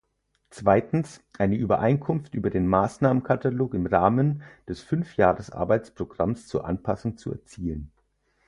[0.49, 7.91] Zweitens, eine Übereinkunft über den Maßnahmekatalog im Rahmen des Fünfjahresarbeitsprogramms zur Anpassung zu erzielen.